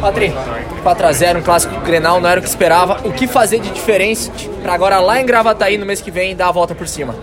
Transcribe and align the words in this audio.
Patri, 0.00 0.32
4x0, 0.82 1.38
um 1.38 1.42
clássico 1.42 1.78
Grenal, 1.80 2.20
não 2.20 2.28
era 2.28 2.40
o 2.40 2.42
que 2.42 2.48
esperava. 2.48 3.06
O 3.06 3.12
que 3.12 3.26
fazer 3.26 3.60
de 3.60 3.70
diferente 3.70 4.30
para 4.62 4.72
agora 4.72 4.98
lá 4.98 5.20
em 5.20 5.26
Gravataí 5.26 5.76
no 5.76 5.84
mês 5.84 6.00
que 6.00 6.10
vem 6.10 6.34
dar 6.34 6.48
a 6.48 6.52
volta 6.52 6.74
por 6.74 6.88
cima? 6.88 7.14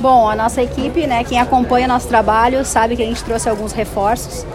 Bom, 0.00 0.28
a 0.28 0.36
nossa 0.36 0.62
equipe, 0.62 1.06
né, 1.06 1.24
quem 1.24 1.40
acompanha 1.40 1.88
nosso 1.88 2.06
trabalho, 2.06 2.64
sabe 2.64 2.94
que 2.94 3.02
a 3.02 3.06
gente 3.06 3.24
trouxe 3.24 3.48
alguns 3.48 3.72
reforços. 3.72 4.46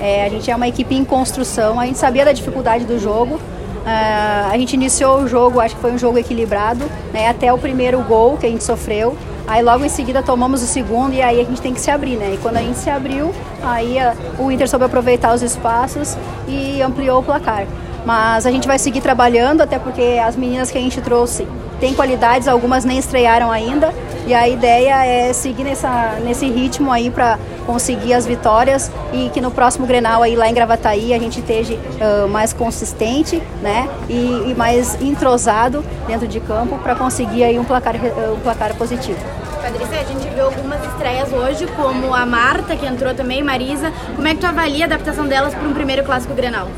É, 0.00 0.26
a 0.26 0.28
gente 0.28 0.48
é 0.48 0.54
uma 0.54 0.68
equipe 0.68 0.94
em 0.94 1.04
construção, 1.04 1.80
a 1.80 1.86
gente 1.86 1.98
sabia 1.98 2.24
da 2.24 2.32
dificuldade 2.32 2.84
do 2.84 2.98
jogo. 2.98 3.34
Uh, 3.34 4.52
a 4.52 4.58
gente 4.58 4.74
iniciou 4.74 5.22
o 5.22 5.28
jogo, 5.28 5.60
acho 5.60 5.74
que 5.74 5.80
foi 5.80 5.90
um 5.90 5.98
jogo 5.98 6.18
equilibrado, 6.18 6.84
né, 7.12 7.28
até 7.28 7.52
o 7.52 7.58
primeiro 7.58 8.00
gol 8.02 8.36
que 8.36 8.46
a 8.46 8.48
gente 8.48 8.62
sofreu. 8.62 9.16
Aí 9.48 9.62
logo 9.62 9.82
em 9.82 9.88
seguida 9.88 10.22
tomamos 10.22 10.62
o 10.62 10.66
segundo 10.66 11.14
e 11.14 11.22
aí 11.22 11.40
a 11.40 11.44
gente 11.44 11.62
tem 11.62 11.72
que 11.72 11.80
se 11.80 11.90
abrir, 11.90 12.16
né? 12.16 12.34
E 12.34 12.36
quando 12.36 12.58
a 12.58 12.60
gente 12.60 12.76
se 12.76 12.90
abriu, 12.90 13.34
aí 13.62 13.98
a, 13.98 14.14
o 14.38 14.52
Inter 14.52 14.68
soube 14.68 14.84
aproveitar 14.84 15.34
os 15.34 15.40
espaços 15.40 16.18
e 16.46 16.82
ampliou 16.82 17.20
o 17.20 17.22
placar. 17.22 17.66
Mas 18.04 18.44
a 18.44 18.50
gente 18.50 18.68
vai 18.68 18.78
seguir 18.78 19.00
trabalhando, 19.00 19.62
até 19.62 19.78
porque 19.78 20.20
as 20.22 20.36
meninas 20.36 20.70
que 20.70 20.76
a 20.76 20.80
gente 20.82 21.00
trouxe 21.00 21.48
têm 21.80 21.94
qualidades, 21.94 22.48
algumas 22.48 22.84
nem 22.84 22.98
estrearam 22.98 23.50
ainda. 23.50 23.92
E 24.26 24.34
a 24.34 24.46
ideia 24.46 25.06
é 25.06 25.32
seguir 25.32 25.64
nessa, 25.64 26.18
nesse 26.22 26.46
ritmo 26.50 26.92
aí 26.92 27.10
para 27.10 27.38
conseguir 27.64 28.12
as 28.12 28.26
vitórias 28.26 28.90
e 29.12 29.30
que 29.30 29.40
no 29.40 29.50
próximo 29.50 29.86
Grenal 29.86 30.22
aí 30.22 30.36
lá 30.36 30.48
em 30.48 30.54
Gravataí 30.54 31.14
a 31.14 31.18
gente 31.18 31.40
esteja 31.40 31.74
uh, 31.74 32.28
mais 32.28 32.52
consistente, 32.52 33.42
né? 33.62 33.88
E, 34.08 34.50
e, 34.50 34.54
mais 34.56 35.00
entrosado 35.00 35.82
dentro 36.06 36.28
de 36.28 36.40
campo 36.40 36.78
para 36.78 36.94
conseguir 36.94 37.44
aí 37.44 37.58
um 37.58 37.64
placar, 37.64 37.94
um 37.96 38.40
placar 38.40 38.74
positivo. 38.74 39.18
Patrícia, 39.62 40.00
a 40.00 40.04
gente 40.04 40.28
viu 40.34 40.44
algumas 40.44 40.84
estreias 40.84 41.32
hoje, 41.32 41.66
como 41.76 42.14
a 42.14 42.24
Marta, 42.24 42.76
que 42.76 42.86
entrou 42.86 43.14
também, 43.14 43.42
Marisa. 43.42 43.92
Como 44.14 44.26
é 44.26 44.34
que 44.34 44.40
tu 44.40 44.46
avalia 44.46 44.84
a 44.84 44.86
adaptação 44.86 45.26
delas 45.26 45.54
para 45.54 45.66
um 45.66 45.74
primeiro 45.74 46.04
clássico 46.04 46.34
Grenal? 46.34 46.68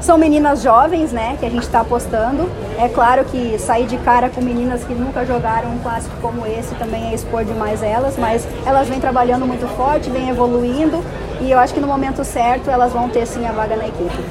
São 0.00 0.16
meninas 0.16 0.62
jovens, 0.62 1.12
né, 1.12 1.36
que 1.38 1.44
a 1.44 1.50
gente 1.50 1.62
está 1.62 1.80
apostando. 1.80 2.50
É 2.78 2.88
claro 2.88 3.24
que 3.24 3.58
sair 3.58 3.86
de 3.86 3.98
cara 3.98 4.30
com 4.30 4.40
meninas 4.40 4.82
que 4.82 4.94
nunca 4.94 5.26
jogaram 5.26 5.70
um 5.70 5.78
clássico 5.78 6.16
como 6.22 6.46
esse 6.46 6.74
também 6.76 7.10
é 7.10 7.14
expor 7.14 7.44
demais 7.44 7.82
elas, 7.82 8.16
mas 8.16 8.48
elas 8.64 8.88
vêm 8.88 8.98
trabalhando 8.98 9.46
muito 9.46 9.66
forte, 9.76 10.08
vêm 10.08 10.30
evoluindo 10.30 11.04
e 11.40 11.50
eu 11.50 11.58
acho 11.58 11.74
que 11.74 11.80
no 11.80 11.86
momento 11.86 12.24
certo 12.24 12.70
elas 12.70 12.92
vão 12.92 13.08
ter 13.10 13.26
sim 13.26 13.46
a 13.46 13.52
vaga 13.52 13.76
na 13.76 13.88
equipe. 13.88 14.24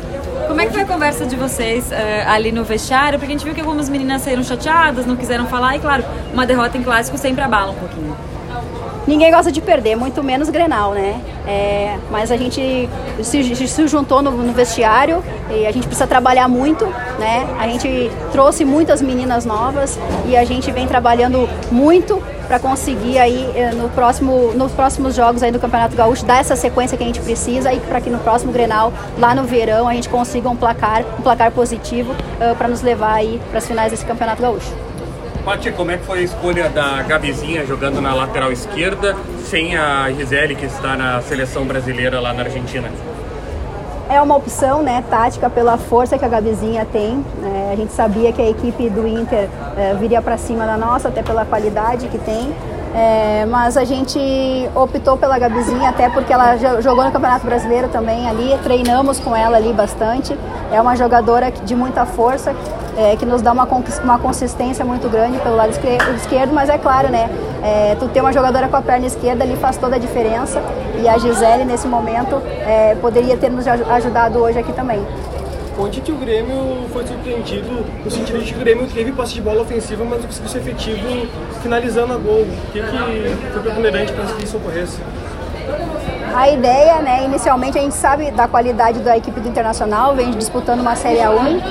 Como 0.47 0.59
é 0.59 0.65
que 0.65 0.71
foi 0.71 0.81
a 0.81 0.85
conversa 0.85 1.25
de 1.27 1.35
vocês 1.35 1.91
uh, 1.91 2.29
ali 2.29 2.51
no 2.51 2.63
vestiário? 2.63 3.19
Porque 3.19 3.31
a 3.31 3.35
gente 3.37 3.45
viu 3.45 3.53
que 3.53 3.61
algumas 3.61 3.87
meninas 3.87 4.23
saíram 4.23 4.43
chateadas, 4.43 5.05
não 5.05 5.15
quiseram 5.15 5.45
falar 5.45 5.75
e, 5.75 5.79
claro, 5.79 6.03
uma 6.33 6.45
derrota 6.45 6.77
em 6.77 6.83
clássico 6.83 7.17
sempre 7.17 7.43
abala 7.43 7.71
um 7.71 7.75
pouquinho 7.75 8.28
ninguém 9.09 9.31
gosta 9.31 9.51
de 9.51 9.59
perder, 9.59 9.95
muito 9.95 10.23
menos 10.23 10.49
Grenal, 10.49 10.93
né? 10.93 11.19
É, 11.47 11.97
mas 12.11 12.31
a 12.31 12.37
gente 12.37 12.87
se, 13.23 13.67
se 13.67 13.87
juntou 13.87 14.21
no, 14.21 14.31
no, 14.31 14.53
vestiário 14.53 15.23
e 15.49 15.65
a 15.65 15.71
gente 15.71 15.87
precisa 15.87 16.05
trabalhar 16.05 16.47
muito, 16.47 16.85
né? 17.17 17.47
A 17.59 17.67
gente 17.67 18.11
trouxe 18.31 18.63
muitas 18.63 19.01
meninas 19.01 19.45
novas 19.45 19.99
e 20.27 20.37
a 20.37 20.45
gente 20.45 20.71
vem 20.71 20.87
trabalhando 20.87 21.49
muito 21.71 22.21
para 22.47 22.59
conseguir 22.59 23.17
aí 23.17 23.51
eh, 23.55 23.71
no 23.73 23.89
próximo, 23.89 24.53
nos 24.53 24.71
próximos 24.71 25.15
jogos 25.15 25.43
aí 25.43 25.51
do 25.51 25.59
Campeonato 25.59 25.95
Gaúcho 25.95 26.25
dar 26.25 26.39
essa 26.39 26.55
sequência 26.55 26.97
que 26.97 27.03
a 27.03 27.07
gente 27.07 27.19
precisa 27.19 27.71
e 27.73 27.79
para 27.79 28.01
que 28.01 28.09
no 28.09 28.19
próximo 28.19 28.51
Grenal, 28.51 28.93
lá 29.17 29.33
no 29.35 29.43
verão, 29.43 29.87
a 29.87 29.93
gente 29.93 30.09
consiga 30.09 30.49
um 30.49 30.55
placar, 30.55 31.03
um 31.17 31.21
placar 31.21 31.51
positivo 31.51 32.11
uh, 32.11 32.55
para 32.55 32.67
nos 32.67 32.81
levar 32.81 33.13
aí 33.13 33.39
para 33.49 33.59
as 33.59 33.67
finais 33.67 33.91
desse 33.91 34.05
Campeonato 34.05 34.41
Gaúcho. 34.41 34.88
Pati, 35.49 35.71
como 35.71 35.89
é 35.89 35.97
que 35.97 36.05
foi 36.05 36.19
a 36.19 36.21
escolha 36.21 36.69
da 36.69 37.01
Gabizinha 37.01 37.65
jogando 37.65 37.99
na 37.99 38.13
lateral 38.13 38.51
esquerda, 38.51 39.15
sem 39.45 39.75
a 39.75 40.07
Gisele, 40.11 40.53
que 40.53 40.67
está 40.67 40.95
na 40.95 41.19
seleção 41.23 41.65
brasileira 41.65 42.19
lá 42.19 42.31
na 42.31 42.43
Argentina? 42.43 42.87
É 44.07 44.21
uma 44.21 44.35
opção 44.35 44.83
né, 44.83 45.03
tática 45.09 45.49
pela 45.49 45.75
força 45.75 46.19
que 46.19 46.23
a 46.23 46.27
Gabizinha 46.27 46.85
tem. 46.85 47.25
É, 47.43 47.73
a 47.73 47.75
gente 47.75 47.91
sabia 47.93 48.31
que 48.31 48.39
a 48.39 48.47
equipe 48.47 48.91
do 48.91 49.07
Inter 49.07 49.49
é, 49.75 49.95
viria 49.95 50.21
para 50.21 50.37
cima 50.37 50.67
da 50.67 50.77
nossa, 50.77 51.07
até 51.07 51.23
pela 51.23 51.43
qualidade 51.43 52.09
que 52.09 52.19
tem. 52.19 52.53
É, 52.93 53.45
mas 53.45 53.77
a 53.77 53.83
gente 53.83 54.19
optou 54.73 55.15
pela 55.15 55.37
Gabizinha 55.37 55.89
até 55.89 56.09
porque 56.09 56.33
ela 56.33 56.57
jogou 56.81 57.03
no 57.03 57.11
Campeonato 57.11 57.45
Brasileiro 57.45 57.87
também 57.89 58.27
ali, 58.27 58.57
treinamos 58.63 59.19
com 59.19 59.35
ela 59.35 59.57
ali 59.57 59.71
bastante. 59.73 60.37
É 60.71 60.81
uma 60.81 60.95
jogadora 60.95 61.51
de 61.51 61.75
muita 61.75 62.05
força, 62.05 62.55
é, 62.97 63.15
que 63.15 63.25
nos 63.25 63.41
dá 63.41 63.51
uma, 63.51 63.67
uma 64.03 64.19
consistência 64.19 64.83
muito 64.83 65.07
grande 65.07 65.37
pelo 65.39 65.55
lado 65.55 65.71
esquerdo, 65.71 66.53
mas 66.53 66.69
é 66.69 66.77
claro, 66.77 67.09
né? 67.09 67.29
É, 67.63 67.95
tu 67.99 68.07
ter 68.07 68.21
uma 68.21 68.33
jogadora 68.33 68.67
com 68.67 68.75
a 68.75 68.81
perna 68.81 69.05
esquerda 69.05 69.43
ali 69.43 69.55
faz 69.55 69.77
toda 69.77 69.97
a 69.97 69.99
diferença 69.99 70.61
e 71.01 71.07
a 71.07 71.17
Gisele 71.17 71.65
nesse 71.65 71.87
momento 71.87 72.41
é, 72.65 72.95
poderia 73.01 73.37
ter 73.37 73.49
nos 73.49 73.67
ajudado 73.67 74.39
hoje 74.39 74.59
aqui 74.59 74.73
também. 74.73 75.05
Onde 75.81 76.01
que 76.01 76.11
o 76.11 76.15
Grêmio 76.15 76.89
foi 76.91 77.07
surpreendido 77.07 77.85
no 78.03 78.11
sentido 78.11 78.39
de 78.39 78.51
que 78.51 78.57
o 78.57 78.59
Grêmio 78.59 78.85
teve 78.87 79.13
passe 79.13 79.35
de 79.35 79.41
bola 79.41 79.61
ofensiva, 79.61 80.03
mas 80.03 80.19
não 80.19 80.27
conseguiu 80.27 80.49
ser 80.49 80.57
efetivo 80.57 81.25
finalizando 81.63 82.11
a 82.11 82.17
gol? 82.17 82.41
O 82.41 82.71
que, 82.73 82.81
que 82.81 83.51
foi 83.53 83.61
preponderante 83.61 84.11
para 84.11 84.25
que 84.25 84.43
isso 84.43 84.57
ocorresse? 84.57 84.99
A 86.35 86.49
ideia, 86.49 86.99
né, 86.99 87.23
inicialmente 87.23 87.77
a 87.77 87.81
gente 87.81 87.95
sabe 87.95 88.29
da 88.31 88.45
qualidade 88.45 88.99
da 88.99 89.17
equipe 89.17 89.39
do 89.39 89.47
Internacional, 89.47 90.15
vem 90.15 90.31
disputando 90.31 90.81
uma 90.81 90.97
Série 90.97 91.19
A1 91.19 91.61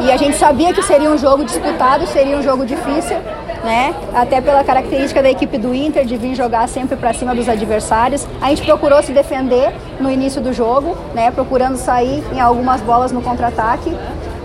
e 0.00 0.10
a 0.10 0.16
gente 0.16 0.38
sabia 0.38 0.72
que 0.72 0.82
seria 0.82 1.10
um 1.10 1.18
jogo 1.18 1.44
disputado, 1.44 2.06
seria 2.06 2.38
um 2.38 2.42
jogo 2.42 2.64
difícil, 2.64 3.18
né? 3.64 3.94
Até 4.14 4.40
pela 4.40 4.64
característica 4.64 5.22
da 5.22 5.30
equipe 5.30 5.58
do 5.58 5.74
Inter 5.74 6.04
de 6.04 6.16
vir 6.16 6.34
jogar 6.34 6.68
sempre 6.68 6.96
para 6.96 7.12
cima 7.12 7.34
dos 7.34 7.48
adversários. 7.48 8.26
A 8.40 8.48
gente 8.48 8.62
procurou 8.62 9.02
se 9.02 9.12
defender 9.12 9.72
no 9.98 10.10
início 10.10 10.40
do 10.40 10.52
jogo, 10.52 10.96
né, 11.14 11.30
procurando 11.30 11.76
sair 11.76 12.22
em 12.32 12.40
algumas 12.40 12.80
bolas 12.80 13.12
no 13.12 13.22
contra-ataque. 13.22 13.94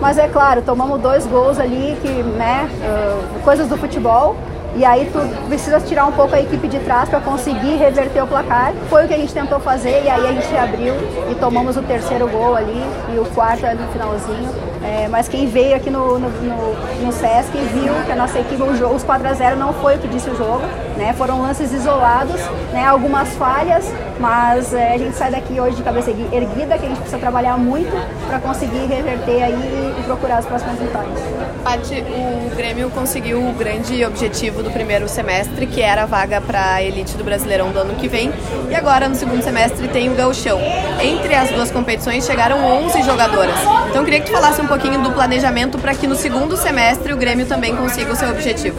Mas 0.02 0.18
é 0.18 0.28
claro, 0.28 0.62
tomamos 0.62 1.00
dois 1.02 1.26
gols 1.26 1.58
ali 1.58 1.98
que, 2.02 2.10
né, 2.10 2.70
uh, 2.82 3.40
coisas 3.44 3.68
do 3.68 3.78
futebol 3.78 4.36
e 4.76 4.84
aí 4.84 5.10
tu 5.12 5.20
precisa 5.48 5.80
tirar 5.80 6.06
um 6.06 6.12
pouco 6.12 6.36
a 6.36 6.42
equipe 6.42 6.68
de 6.68 6.80
trás 6.80 7.08
para 7.08 7.22
conseguir 7.22 7.78
reverter 7.78 8.22
o 8.22 8.28
placar. 8.28 8.74
Foi 8.90 9.06
o 9.06 9.08
que 9.08 9.14
a 9.14 9.18
gente 9.18 9.34
tentou 9.34 9.60
fazer 9.60 10.04
e 10.04 10.10
aí 10.10 10.28
a 10.28 10.34
gente 10.34 10.56
abriu 10.56 10.94
e 11.32 11.36
tomamos 11.36 11.78
o 11.78 11.82
terceiro 11.82 12.28
gol 12.28 12.56
ali 12.56 12.84
e 13.14 13.18
o 13.18 13.26
quarto 13.26 13.66
ali 13.66 13.82
no 13.82 13.88
finalzinho. 13.90 14.76
É, 14.84 15.08
mas 15.08 15.28
quem 15.28 15.48
veio 15.48 15.76
aqui 15.76 15.90
no, 15.90 16.20
no, 16.20 16.30
no, 16.30 17.06
no 17.06 17.12
Sesc 17.12 17.58
viu 17.74 17.92
que 18.06 18.12
a 18.12 18.16
nossa 18.16 18.38
equipe, 18.38 18.62
o 18.62 18.76
jogo, 18.76 18.96
os 18.96 19.04
4 19.04 19.28
a 19.28 19.34
0 19.34 19.56
não 19.56 19.74
foi 19.74 19.96
o 19.96 20.00
que 20.00 20.08
disse 20.08 20.30
o 20.30 20.38
jogo, 20.38 20.62
né? 20.96 21.12
Foram 21.14 21.42
lances 21.42 21.74
isolados, 21.74 22.40
né? 22.72 22.86
Algumas 22.86 23.30
falhas, 23.36 23.92
mas 24.20 24.74
é, 24.76 24.94
a 24.94 24.98
gente 24.98 25.16
sai 25.16 25.32
daqui 25.32 25.60
hoje 25.60 25.78
de 25.78 25.84
cabeça 25.84 26.12
erguida, 26.12 26.78
que 26.78 26.86
a 26.86 26.90
gente 26.90 27.00
precisa 27.00 27.18
trabalhar 27.18 27.58
muito 27.58 27.92
para 28.28 28.40
conseguir 28.40 28.86
reverter 28.86 29.44
aí 29.44 29.54
e, 29.54 30.02
e 30.02 30.04
procurar 30.04 30.38
as 30.38 30.46
próximas 30.46 30.78
vitórias. 30.78 31.20
Paty, 31.64 32.04
o 32.52 32.56
Grêmio 32.56 32.92
conseguiu 32.92 33.40
o 33.40 33.54
grande 33.54 34.06
objetivo 34.06 34.62
do 34.66 34.72
primeiro 34.72 35.08
semestre, 35.08 35.68
que 35.68 35.80
era 35.80 36.04
a 36.04 36.06
vaga 36.06 36.42
para 36.42 36.74
a 36.74 36.84
elite 36.84 37.16
do 37.16 37.24
Brasileirão 37.24 37.70
do 37.72 37.80
ano 37.80 37.96
que 37.96 38.08
vem, 38.08 38.34
e 38.70 38.76
agora 38.76 39.08
no 39.08 39.16
segundo 39.16 39.42
semestre 39.44 39.88
tem 39.88 40.10
o 40.10 40.16
Gauchão. 40.16 40.60
Entre 41.02 41.36
as 41.36 41.52
duas 41.52 41.72
competições 41.72 42.26
chegaram 42.26 42.66
11 42.84 43.04
jogadoras. 43.04 43.56
Então 43.90 44.02
eu 44.02 44.04
queria 44.04 44.20
que 44.20 44.26
tu 44.26 44.32
falasse 44.32 44.60
um 44.60 44.68
pouquinho 44.68 45.00
do 45.02 45.12
planejamento 45.12 45.78
para 45.78 45.94
que 45.94 46.08
no 46.08 46.16
segundo 46.16 46.58
semestre 46.58 47.14
o 47.14 47.18
Grêmio 47.18 47.46
também 47.46 47.76
consiga 47.76 48.12
o 48.12 48.16
seu 48.16 48.30
objetivo. 48.30 48.78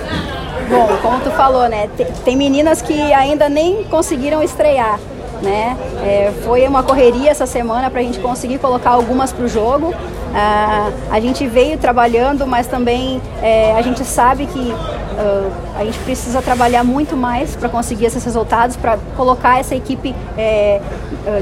Bom, 0.68 0.88
como 1.00 1.20
tu 1.20 1.30
falou, 1.30 1.68
né? 1.68 1.88
Tem 2.24 2.36
meninas 2.36 2.82
que 2.82 3.12
ainda 3.12 3.48
nem 3.48 3.84
conseguiram 3.84 4.42
estrear. 4.42 4.98
Né? 5.40 5.76
É, 6.02 6.32
foi 6.44 6.66
uma 6.66 6.82
correria 6.82 7.30
essa 7.30 7.46
semana 7.46 7.90
para 7.90 8.00
a 8.00 8.02
gente 8.02 8.18
conseguir 8.18 8.58
colocar 8.58 8.90
algumas 8.90 9.32
para 9.32 9.44
o 9.44 9.48
jogo. 9.48 9.94
Ah, 10.34 10.90
a 11.10 11.20
gente 11.20 11.46
veio 11.46 11.78
trabalhando, 11.78 12.46
mas 12.46 12.66
também 12.66 13.20
é, 13.42 13.72
a 13.76 13.82
gente 13.82 14.02
sabe 14.04 14.46
que 14.46 14.74
uh, 15.16 15.52
a 15.76 15.84
gente 15.84 15.98
precisa 16.00 16.40
trabalhar 16.40 16.84
muito 16.84 17.16
mais 17.16 17.56
para 17.56 17.68
conseguir 17.68 18.06
esses 18.06 18.24
resultados, 18.24 18.76
para 18.76 18.98
colocar 19.16 19.58
essa 19.58 19.74
equipe 19.74 20.14
é, 20.36 20.80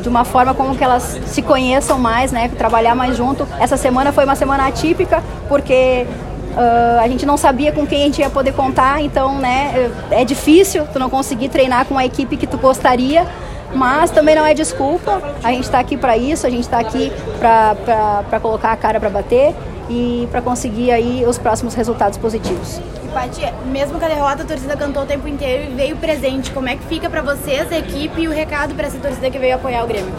de 0.03 0.09
uma 0.09 0.25
forma 0.25 0.55
como 0.55 0.77
que 0.77 0.83
elas 0.83 1.21
se 1.27 1.43
conheçam 1.43 1.99
mais, 1.99 2.33
né? 2.33 2.49
trabalhar 2.57 2.95
mais 2.95 3.17
junto. 3.17 3.47
Essa 3.61 3.77
semana 3.77 4.13
foi 4.13 4.25
uma 4.25 4.37
semana 4.37 4.67
atípica, 4.67 5.23
porque 5.49 6.07
Uh, 6.55 7.01
a 7.01 7.09
gente 7.09 7.27
não 7.27 7.37
sabia 7.37 7.73
com 7.73 7.85
quem 7.85 8.03
a 8.03 8.05
gente 8.05 8.21
ia 8.21 8.31
poder 8.31 8.53
contar, 8.53 9.03
então 9.03 9.39
né, 9.39 9.91
é 10.13 10.25
difícil 10.25 10.87
tu 10.93 11.01
não 11.01 11.11
conseguir 11.11 11.49
treinar 11.49 11.85
com 11.85 11.99
a 11.99 12.07
equipe 12.07 12.37
que 12.37 12.47
tu 12.47 12.57
gostaria, 12.57 13.27
mas 13.75 14.13
também 14.13 14.37
não 14.37 14.47
é 14.47 14.55
desculpa. 14.55 15.21
A 15.43 15.51
gente 15.51 15.65
está 15.65 15.81
aqui 15.81 15.97
para 15.97 16.17
isso, 16.17 16.47
a 16.47 16.51
gente 16.51 16.63
está 16.63 16.79
aqui 16.79 17.13
para 17.41 18.39
colocar 18.41 18.71
a 18.71 18.77
cara 18.77 19.01
para 19.01 19.11
bater 19.11 19.53
e 19.91 20.29
para 20.31 20.41
conseguir 20.41 20.93
aí 20.93 21.25
os 21.27 21.39
próximos 21.39 21.75
resultados 21.75 22.17
positivos. 22.19 22.81
Paty, 23.15 23.43
mesmo 23.67 23.99
com 23.99 24.05
a 24.05 24.09
derrota, 24.09 24.43
a 24.43 24.47
torcida 24.47 24.77
cantou 24.77 25.05
o 25.05 25.07
tempo 25.07 25.29
inteiro 25.29 25.71
e 25.71 25.75
veio 25.75 25.97
presente. 25.97 26.51
Como 26.51 26.69
é 26.69 26.75
que 26.75 26.83
fica 26.85 27.09
para 27.09 27.23
vocês, 27.23 27.71
a 27.71 27.79
equipe 27.79 28.23
e 28.23 28.29
o 28.29 28.33
recado 28.33 28.75
para 28.75 28.89
essa 28.89 28.99
torcida 28.99 29.31
que 29.31 29.39
veio 29.39 29.55
apoiar 29.55 29.85
o 29.85 29.87
Grêmio? 29.87 30.13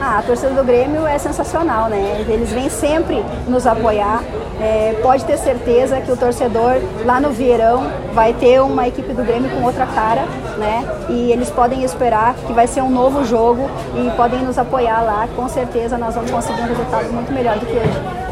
Ah, 0.00 0.18
a 0.18 0.22
torcida 0.22 0.50
do 0.50 0.62
Grêmio 0.62 1.06
é 1.06 1.18
sensacional, 1.18 1.88
né? 1.88 2.24
Eles 2.28 2.50
vêm 2.50 2.68
sempre 2.68 3.24
nos 3.48 3.66
apoiar. 3.66 4.22
É, 4.60 4.94
pode 5.02 5.24
ter 5.24 5.36
certeza 5.36 6.00
que 6.00 6.10
o 6.10 6.16
torcedor 6.16 6.80
lá 7.04 7.20
no 7.20 7.30
Vieirão 7.30 7.90
vai 8.12 8.32
ter 8.32 8.60
uma 8.60 8.86
equipe 8.86 9.12
do 9.12 9.24
Grêmio 9.24 9.50
com 9.50 9.64
outra 9.64 9.84
cara, 9.84 10.22
né? 10.56 10.86
E 11.08 11.32
eles 11.32 11.50
podem 11.50 11.82
esperar 11.82 12.34
que 12.34 12.52
vai 12.52 12.68
ser 12.68 12.82
um 12.82 12.90
novo 12.90 13.24
jogo 13.24 13.68
e 13.96 14.10
podem 14.16 14.40
nos 14.40 14.56
apoiar 14.56 15.02
lá. 15.02 15.28
Com 15.34 15.48
certeza 15.48 15.98
nós 15.98 16.14
vamos 16.14 16.30
conseguir 16.30 16.62
um 16.62 16.66
resultado 16.66 17.12
muito 17.12 17.32
melhor 17.32 17.58
do 17.58 17.66
que 17.66 17.72
hoje. 17.72 18.24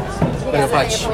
Valeu, 0.51 0.69
Paty. 0.69 1.07